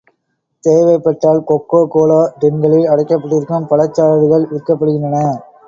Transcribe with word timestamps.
தேவைப்பட்டால் 0.63 1.43
coca 1.43 1.81
cola, 1.87 2.19
டின்களில் 2.39 2.89
அடைக்கப்பட்டிருக்கும் 2.91 3.69
பழச் 3.69 3.95
சாறுகள் 3.95 4.51
விற்கப்படுகின்றன. 4.51 5.25